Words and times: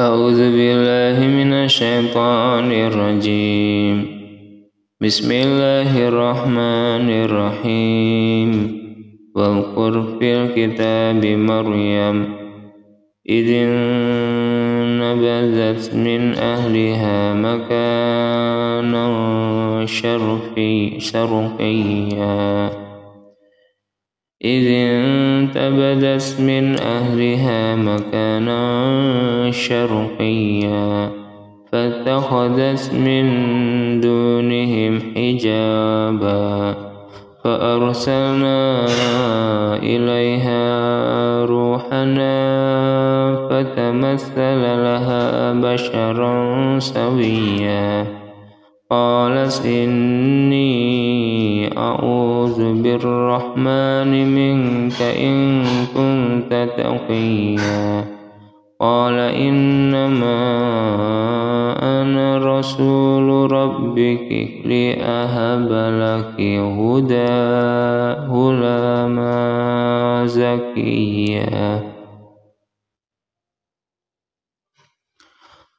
أعوذ 0.00 0.40
بالله 0.56 1.26
من 1.26 1.52
الشيطان 1.52 2.72
الرجيم. 2.72 3.96
بسم 5.00 5.32
الله 5.32 6.08
الرحمن 6.08 7.10
الرحيم. 7.24 8.50
واذكر 9.36 10.16
في 10.18 10.28
الكتاب 10.36 11.26
مريم 11.26 12.16
إذ 13.28 13.48
انبذت 15.00 15.94
من 15.94 16.34
أهلها 16.34 17.34
مكانا 17.34 19.06
شرقيا. 20.98 22.70
إذ 24.44 24.66
انتبذت 25.40 26.40
من 26.40 26.78
أهلها 26.78 27.76
مكانا 27.76 28.60
شرقيا 29.50 31.10
فاتخذت 31.72 32.94
من 32.94 33.24
دونهم 34.00 35.00
حجابا 35.16 36.74
فأرسلنا 37.44 38.86
إليها 39.82 40.64
روحنا 41.44 42.30
فتمثل 43.50 44.62
لها 44.62 45.52
بشرا 45.52 46.78
سويا. 46.78 48.19
قالت 48.90 49.66
إني 49.66 50.58
أعوذ 51.78 52.82
بالرحمن 52.82 54.34
منك 54.34 55.02
إن 55.02 55.62
كنت 55.94 56.68
تقيا. 56.78 58.04
قال 58.80 59.18
إنما 59.18 60.40
أنا 61.82 62.58
رسول 62.58 63.52
ربك 63.52 64.48
لأهب 64.64 65.68
لك 65.72 66.40
هدى 66.40 67.30
غلاما 68.30 70.22
زكيا. 70.26 71.89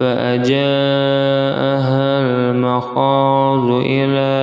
فأجاءها 0.00 0.60
المخاض 2.20 3.70
إلى 3.70 4.40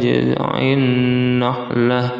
جذع 0.00 0.58
النخلة. 0.58 2.10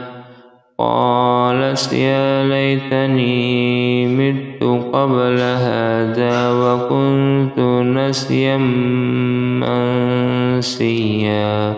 قالت 0.79 1.93
يا 1.93 2.49
ليتني 2.49 4.07
مت 4.07 4.63
قبل 4.95 5.39
هذا 5.41 6.51
وكنت 6.53 7.59
نسيا 7.99 8.57
منسيا. 10.57 11.75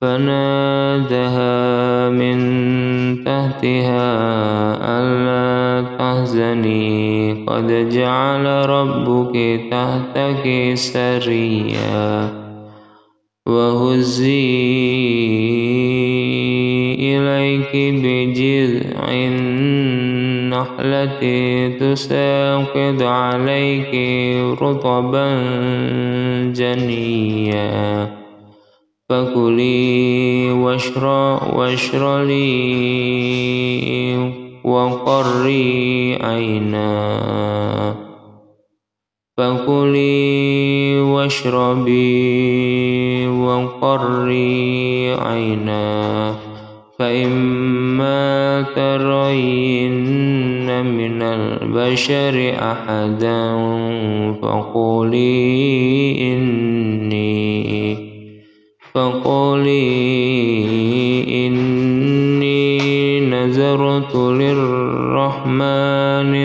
فنادها 0.00 1.56
من 2.08 2.38
تحتها 3.24 4.06
ألا 4.98 5.84
تحزني. 5.98 7.15
قد 7.46 7.88
جعل 7.88 8.46
ربك 8.68 9.60
تحتك 9.70 10.70
سريا 10.74 12.28
وهزي 13.46 14.56
إليك 16.98 17.72
بجذع 18.02 19.08
النخلة 19.10 20.88
تساقط 21.80 23.02
عليك 23.02 23.94
رطبا 24.62 25.28
جنيا 26.52 28.10
فكلي 29.08 30.50
واشربي 31.56 32.46
وقري 34.66 36.18
عينا. 36.22 37.94
فكلي 39.36 41.00
واشربي 41.00 42.06
وقري 43.28 45.14
عينا. 45.14 46.34
فإما 46.98 48.62
ترين 48.76 50.06
من 50.84 51.22
البشر 51.22 52.54
أحدا 52.58 53.54
فقولي 54.42 55.52
إني 56.32 57.96
فقولي 58.94 60.55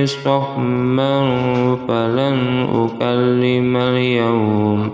صحما 0.06 1.36
فلن 1.88 2.68
أكلم 2.74 3.78
اليوم. 3.78 4.90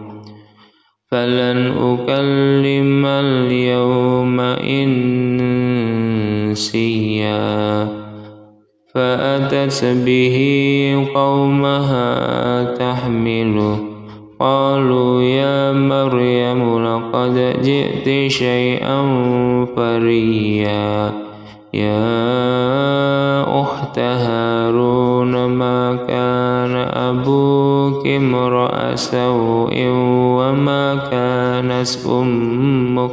فلن 1.11 1.73
أكلم 1.81 3.05
اليوم 3.05 4.39
إنسيا. 6.39 7.87
فأتت 8.95 9.85
به 9.85 10.37
قومها 11.15 12.63
تحمله 12.63 13.79
قالوا 14.39 15.21
يا 15.21 15.71
مريم 15.71 16.85
لقد 16.85 17.61
جئت 17.63 18.31
شيئا 18.31 19.01
فريا. 19.75 21.11
يا 21.73 22.46
امرأ 28.15 28.95
سوء 28.95 29.73
وما 30.37 30.95
كانت 31.11 31.97
أمك 32.09 33.11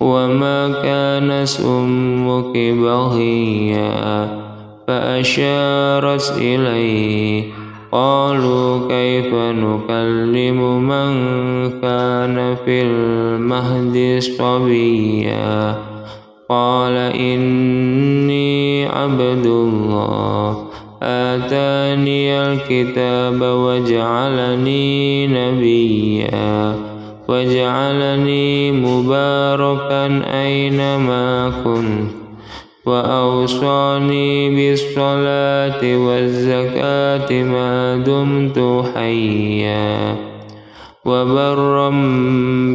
وما 0.00 0.68
كانت 0.82 1.60
أمك 1.66 2.56
بغيا 2.56 4.28
فأشارت 4.88 6.34
إليه. 6.38 7.44
قالوا 7.92 8.88
كيف 8.88 9.34
نكلم 9.34 10.88
من 10.88 11.10
كان 11.80 12.56
في 12.64 12.82
المهد 12.82 14.18
صبيا؟ 14.22 15.74
قال 16.48 16.96
إني 17.14 18.86
عبد 18.86 19.46
الله. 19.46 20.55
آتاني 21.02 22.42
الكتاب 22.42 23.42
وجعلني 23.42 25.26
نبيا. 25.26 26.74
وجعلني 27.28 28.72
مباركا 28.72 30.22
أينما 30.42 31.52
كنت. 31.64 32.10
وأوصاني 32.86 34.50
بالصلاة 34.56 35.96
والزكاة 36.06 37.42
ما 37.42 37.96
دمت 37.96 38.84
حيا. 38.94 40.16
وبرا 41.04 41.90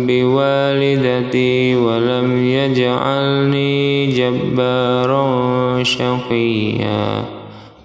بوالدتي 0.08 1.76
ولم 1.76 2.46
يجعلني 2.46 4.08
جبارا 4.08 5.84
شقيا. 5.84 7.31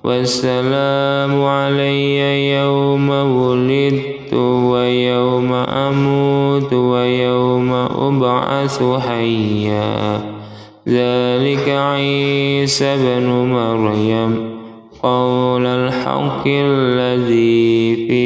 والسلام 0.07 1.45
علي 1.45 2.55
يوم 2.55 3.11
ولدت 3.11 4.35
ويوم 4.35 5.53
أموت 5.53 6.73
ويوم 6.73 7.73
أبعث 7.99 8.83
حيا. 8.83 10.21
ذلك 10.89 11.69
عيسى 11.69 12.97
بن 12.97 13.27
مريم. 13.27 14.57
قول 15.03 15.67
الحق 15.67 16.47
الذي 16.47 17.97
فيه 17.97 18.26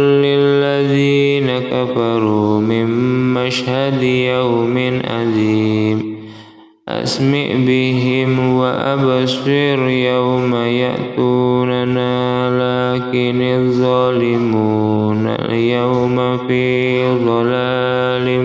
يأتوننا 10.79 12.11
لكن 12.49 13.41
الظالمون 13.41 15.27
اليوم 15.27 16.37
في 16.37 17.03
ضلال 17.25 18.41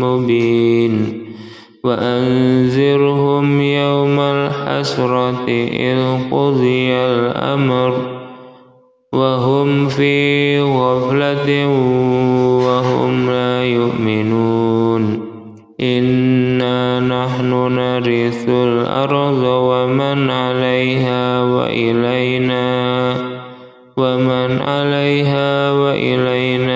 مبين. 0.00 1.20
وأنذرهم 1.84 3.60
يوم 3.60 4.20
الحسرة 4.20 5.48
إذ 5.48 5.98
قضي 6.30 6.92
الأمر 6.92 8.20
وهم 9.12 9.88
في 9.88 10.60
غفلة 10.60 11.66
نرث 17.80 18.48
الأرض 18.48 19.42
ومن 19.44 20.30
عليها 20.30 21.42
وإلينا 21.42 22.68
ومن 23.96 24.50
عليها 24.62 25.72
وإلينا 25.72 26.69